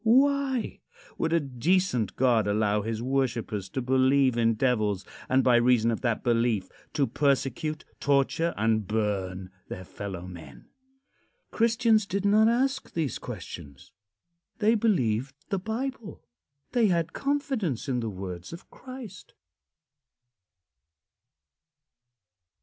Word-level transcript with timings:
Why 0.03 0.81
would 1.19 1.31
a 1.31 1.39
decent 1.39 2.15
God 2.15 2.47
allow 2.47 2.81
his 2.81 3.03
worshipers 3.03 3.69
to 3.69 3.83
believe 3.83 4.35
in 4.35 4.55
devils, 4.55 5.05
and 5.29 5.43
by 5.43 5.57
reason 5.57 5.91
of 5.91 6.01
that 6.01 6.23
belief 6.23 6.71
to 6.93 7.05
persecute, 7.05 7.85
torture 7.99 8.55
and 8.57 8.87
burn 8.87 9.51
their 9.67 9.85
fellow 9.85 10.25
men? 10.25 10.65
Christians 11.51 12.07
did 12.07 12.25
not 12.25 12.47
ask 12.47 12.93
these 12.93 13.19
questions. 13.19 13.91
They 14.57 14.73
believed 14.73 15.35
the 15.49 15.59
Bible; 15.59 16.23
they 16.71 16.87
had 16.87 17.13
confidence 17.13 17.87
in 17.87 17.99
the 17.99 18.09
words 18.09 18.51
of 18.51 18.71
Christ. 18.71 19.35